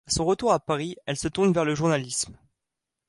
À 0.07 0.09
son 0.13 0.25
retour 0.25 0.51
à 0.51 0.59
Paris, 0.59 0.95
elle 1.05 1.15
se 1.15 1.27
tourne 1.27 1.53
vers 1.53 1.63
le 1.63 1.75
journalisme. 1.75 2.35